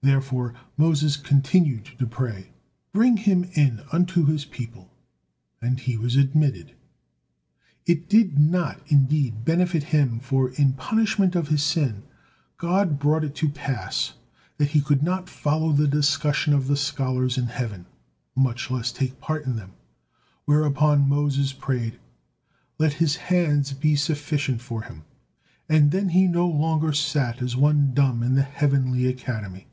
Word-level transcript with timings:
Therefore 0.00 0.54
Moses 0.76 1.16
continued 1.16 1.86
to 1.98 2.06
pray: 2.06 2.52
"Bring 2.92 3.16
him 3.16 3.42
in 3.54 3.82
unto 3.90 4.24
his 4.26 4.44
people," 4.44 4.94
and 5.60 5.78
he 5.80 5.96
was 5.96 6.14
admitted. 6.14 6.72
It 7.84 8.08
did 8.08 8.38
not, 8.38 8.80
indeed, 8.86 9.44
benefit 9.44 9.82
him, 9.82 10.20
for 10.20 10.50
in 10.50 10.74
punishment 10.74 11.34
of 11.34 11.48
his 11.48 11.64
sin, 11.64 12.04
God 12.58 13.00
brought 13.00 13.24
it 13.24 13.34
to 13.34 13.48
pass 13.48 14.12
that 14.56 14.68
he 14.68 14.80
could 14.80 15.02
not 15.02 15.28
follow 15.28 15.72
the 15.72 15.88
discussion 15.88 16.54
of 16.54 16.68
the 16.68 16.76
scholars 16.76 17.36
in 17.36 17.48
heaven, 17.48 17.84
much 18.36 18.70
less 18.70 18.92
take 18.92 19.20
part 19.20 19.46
in 19.46 19.56
them, 19.56 19.72
whereupon 20.44 21.08
Moses 21.08 21.52
prayed: 21.52 21.98
"Let 22.78 22.94
his 22.94 23.16
hands 23.16 23.72
be 23.72 23.96
sufficient 23.96 24.60
for 24.62 24.82
him," 24.82 25.02
and 25.68 25.90
them 25.90 26.10
he 26.10 26.28
no 26.28 26.46
longer 26.46 26.92
sat 26.92 27.42
as 27.42 27.56
one 27.56 27.92
dumb 27.94 28.22
in 28.22 28.36
the 28.36 28.42
heavenly 28.44 29.04
academy. 29.06 29.66